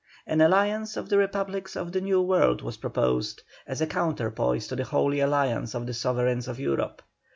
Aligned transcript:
An 0.25 0.41
alliance 0.41 0.97
of 0.97 1.09
the 1.09 1.19
republics 1.19 1.75
of 1.75 1.91
the 1.91 2.01
New 2.01 2.23
World 2.23 2.63
was 2.63 2.75
proposed, 2.77 3.43
as 3.67 3.81
a 3.81 3.85
counterpoise 3.85 4.65
to 4.69 4.75
the 4.75 4.83
Holy 4.83 5.19
Alliance 5.19 5.75
of 5.75 5.85
the 5.85 5.93
sovereigns 5.93 6.47
of 6.47 6.59
Europe. 6.59 7.03